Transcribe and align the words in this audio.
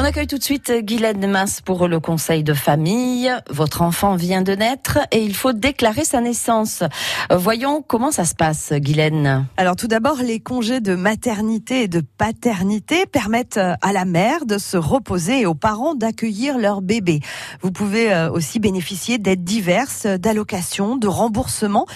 On 0.00 0.04
accueille 0.04 0.28
tout 0.28 0.38
de 0.38 0.44
suite 0.44 0.70
Guylaine 0.84 1.26
Masse 1.26 1.60
pour 1.60 1.88
le 1.88 1.98
conseil 1.98 2.44
de 2.44 2.54
famille. 2.54 3.32
Votre 3.50 3.82
enfant 3.82 4.14
vient 4.14 4.42
de 4.42 4.52
naître 4.52 5.00
et 5.10 5.24
il 5.24 5.34
faut 5.34 5.52
déclarer 5.52 6.04
sa 6.04 6.20
naissance. 6.20 6.84
Voyons 7.32 7.82
comment 7.82 8.12
ça 8.12 8.24
se 8.24 8.36
passe, 8.36 8.72
Guylaine. 8.74 9.48
Alors 9.56 9.74
tout 9.74 9.88
d'abord, 9.88 10.18
les 10.22 10.38
congés 10.38 10.78
de 10.78 10.94
maternité 10.94 11.82
et 11.82 11.88
de 11.88 12.00
paternité 12.00 13.06
permettent 13.06 13.58
à 13.58 13.92
la 13.92 14.04
mère 14.04 14.46
de 14.46 14.56
se 14.58 14.76
reposer 14.76 15.40
et 15.40 15.46
aux 15.46 15.56
parents 15.56 15.96
d'accueillir 15.96 16.58
leur 16.58 16.80
bébé. 16.80 17.18
Vous 17.62 17.72
pouvez 17.72 18.12
euh, 18.12 18.30
aussi 18.30 18.60
bénéficier 18.60 19.18
d'aides 19.18 19.42
diverses, 19.42 20.06
d'allocations, 20.06 20.94
de 20.94 21.08
remboursements, 21.08 21.86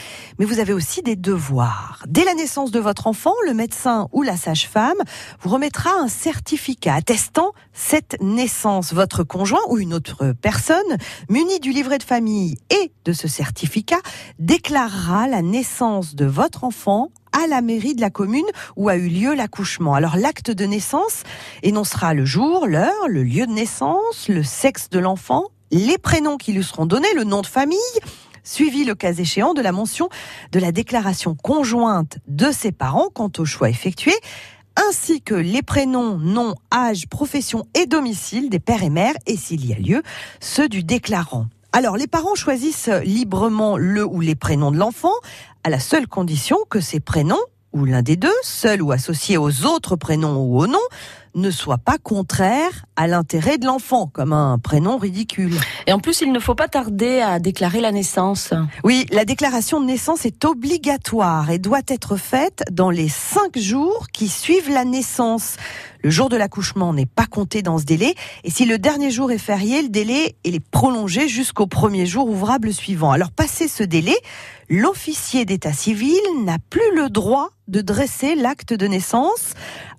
mais 0.41 0.45
vous 0.45 0.59
avez 0.59 0.73
aussi 0.73 1.03
des 1.03 1.15
devoirs. 1.15 2.03
Dès 2.09 2.25
la 2.25 2.35
naissance 2.35 2.73
de 2.73 2.81
votre 2.81 3.07
enfant, 3.07 3.35
le 3.47 3.55
médecin 3.55 4.09
ou 4.11 4.23
la 4.23 4.37
sage-femme 4.37 4.99
vous 5.41 5.51
remettra 5.51 5.91
un 6.01 6.09
certificat 6.09 6.95
attestant 6.95 7.53
cette 7.93 8.17
naissance. 8.23 8.95
Votre 8.95 9.23
conjoint 9.23 9.61
ou 9.69 9.79
une 9.79 9.93
autre 9.93 10.33
personne, 10.41 10.97
munie 11.29 11.61
du 11.61 11.73
livret 11.73 11.99
de 11.99 12.03
famille 12.03 12.57
et 12.71 12.91
de 13.05 13.13
ce 13.13 13.29
certificat, 13.29 14.01
déclarera 14.39 15.29
la 15.29 15.43
naissance 15.43 16.15
de 16.15 16.25
votre 16.25 16.65
enfant 16.65 17.11
à 17.33 17.47
la 17.47 17.61
mairie 17.61 17.95
de 17.95 18.01
la 18.01 18.09
commune 18.09 18.47
où 18.77 18.89
a 18.89 18.97
eu 18.97 19.09
lieu 19.09 19.35
l'accouchement. 19.35 19.93
Alors 19.93 20.17
l'acte 20.17 20.51
de 20.51 20.65
naissance 20.65 21.25
énoncera 21.63 22.15
le 22.15 22.25
jour, 22.25 22.67
l'heure, 22.67 23.09
le 23.09 23.25
lieu 23.25 23.47
de 23.47 23.53
naissance, 23.53 24.27
le 24.31 24.43
sexe 24.43 24.89
de 24.89 24.99
l'enfant, 24.99 25.49
les 25.71 25.99
prénoms 25.99 26.39
qui 26.39 26.55
lui 26.55 26.65
seront 26.65 26.87
donnés, 26.87 27.13
le 27.15 27.25
nom 27.25 27.43
de 27.43 27.47
famille, 27.47 27.79
suivi 28.43 28.87
le 28.87 28.95
cas 28.95 29.13
échéant 29.13 29.53
de 29.53 29.61
la 29.61 29.73
mention 29.73 30.09
de 30.51 30.61
la 30.61 30.73
déclaration 30.73 31.35
conjointe 31.35 32.21
de 32.27 32.53
ses 32.53 32.73
parents 32.73 33.11
quant 33.13 33.31
au 33.37 33.45
choix 33.45 33.69
effectué, 33.69 34.15
ainsi 34.77 35.21
que 35.21 35.35
les 35.35 35.63
prénoms, 35.63 36.19
nom, 36.19 36.55
âge, 36.73 37.09
profession 37.09 37.67
et 37.75 37.87
domicile 37.87 38.51
des 38.51 38.61
pères 38.61 38.83
et 38.83 38.91
mères, 38.91 39.15
et 39.27 39.37
s'il 39.37 39.67
y 39.67 39.73
a 39.73 39.79
lieu, 39.79 40.03
ceux 40.41 40.69
du 40.69 40.83
déclarant. 40.83 41.47
Alors, 41.73 41.97
les 41.97 42.07
parents 42.07 42.35
choisissent 42.35 42.91
librement 43.05 43.79
le 43.79 44.05
ou 44.05 44.21
les 44.21 44.35
prénoms 44.35 44.71
de 44.71 44.77
l'enfant, 44.77 45.15
à 45.65 45.71
la 45.71 45.81
seule 45.81 46.07
condition 46.07 46.59
que 46.69 46.81
ces 46.81 47.01
prénoms, 47.01 47.41
ou 47.73 47.85
l'un 47.85 48.03
des 48.03 48.17
deux, 48.17 48.33
seul 48.43 48.83
ou 48.83 48.93
associé 48.93 49.37
aux 49.37 49.65
autres 49.65 49.97
prénoms 49.97 50.37
ou 50.37 50.61
aux 50.61 50.67
noms, 50.67 50.79
ne 51.35 51.51
soit 51.51 51.79
pas 51.79 51.99
contraire 51.99 52.85
à 52.97 53.07
l'intérêt 53.07 53.59
de 53.59 53.67
l'enfant, 53.67 54.11
comme 54.13 54.33
un 54.33 54.59
prénom 54.59 54.99
ridicule. 54.99 55.55
Et 55.87 55.93
en 55.93 55.99
plus, 55.99 56.21
il 56.21 56.33
ne 56.33 56.39
faut 56.39 56.55
pas 56.55 56.69
tarder 56.69 57.21
à 57.21 57.39
déclarer 57.39 57.81
la 57.81 57.93
naissance. 57.93 58.53
Oui, 58.85 59.07
la 59.11 59.25
déclaration 59.25 59.81
de 59.81 59.87
naissance 59.87 60.27
est 60.27 60.45
obligatoire 60.45 61.51
et 61.51 61.59
doit 61.59 61.81
être 61.89 62.17
faite 62.17 62.63
dans 62.71 62.91
les 62.91 63.09
cinq 63.09 63.59
jours 63.59 64.09
qui 64.13 64.29
suivent 64.29 64.71
la 64.71 64.85
naissance. 64.85 65.57
Le 66.03 66.11
jour 66.11 66.29
de 66.29 66.37
l'accouchement 66.37 66.93
n'est 66.93 67.07
pas 67.07 67.27
compté 67.27 67.63
dans 67.63 67.79
ce 67.79 67.85
délai 67.85 68.15
et 68.43 68.51
si 68.51 68.67
le 68.67 68.77
dernier 68.77 69.11
jour 69.11 69.31
est 69.31 69.39
férié, 69.39 69.83
le 69.83 69.89
délai 69.89 70.35
est 70.43 70.61
prolongé 70.61 71.29
jusqu'au 71.29 71.69
premier 71.69 72.07
jour 72.07 72.29
ouvrable 72.29 72.73
suivant. 72.73 73.13
Alors 73.13 73.31
passé 73.31 73.69
ce 73.69 73.85
délai, 73.85 74.17
l'officier 74.73 75.45
d'état 75.45 75.75
civil 75.75 76.19
n'a 76.45 76.57
plus 76.59 76.97
le 76.97 77.11
droit 77.11 77.51
de 77.69 77.83
dresser 77.83 78.35
l'acte 78.35 78.73
de 78.73 78.87
naissance 78.87 79.53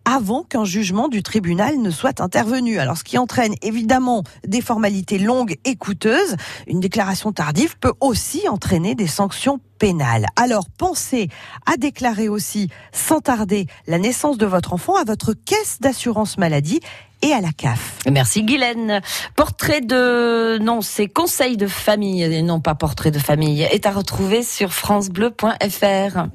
avant 0.03 0.41
qu'un 0.41 0.66
jugement 0.66 1.09
du 1.09 1.21
tribunal 1.21 1.77
ne 1.77 1.91
soit 1.91 2.19
intervenu. 2.21 2.79
Alors 2.79 2.97
ce 2.97 3.03
qui 3.03 3.19
entraîne 3.19 3.53
évidemment 3.61 4.23
des 4.47 4.61
formalités 4.61 5.19
longues 5.19 5.57
et 5.63 5.75
coûteuses. 5.75 6.38
Une 6.66 6.79
déclaration 6.79 7.31
tardive 7.31 7.77
peut 7.77 7.94
aussi 8.01 8.49
entraîner 8.49 8.95
des 8.95 9.05
sanctions 9.05 9.59
pénales. 9.77 10.25
Alors 10.35 10.66
pensez 10.75 11.29
à 11.71 11.77
déclarer 11.77 12.27
aussi 12.27 12.69
sans 12.91 13.19
tarder 13.19 13.67
la 13.85 13.99
naissance 13.99 14.39
de 14.39 14.47
votre 14.47 14.73
enfant 14.73 14.95
à 14.95 15.03
votre 15.03 15.33
caisse 15.33 15.81
d'assurance 15.81 16.39
maladie 16.39 16.79
et 17.23 17.33
à 17.33 17.41
la 17.41 17.52
CAF. 17.52 17.99
Merci 18.11 18.43
Guylaine. 18.43 19.02
Portrait 19.35 19.81
de... 19.81 20.57
Non, 20.59 20.81
c'est 20.81 21.07
conseil 21.07 21.57
de 21.57 21.67
famille, 21.67 22.21
et 22.21 22.41
non 22.41 22.59
pas 22.59 22.75
portrait 22.75 23.11
de 23.11 23.19
famille, 23.19 23.61
est 23.61 23.85
à 23.85 23.91
retrouver 23.91 24.44
sur 24.44 24.73
francebleu.fr. 24.73 26.25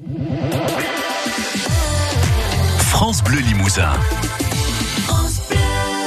France 2.79 3.23
Bleu 3.23 3.39
Limousin. 3.39 3.93